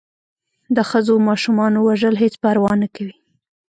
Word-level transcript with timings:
د 0.75 0.77
ښځو 0.89 1.13
و 1.19 1.23
ماشومانو 1.29 1.77
وژل 1.87 2.15
هېڅ 2.23 2.33
پروا 2.43 2.71
نه 2.81 2.87
کوي. 2.95 3.15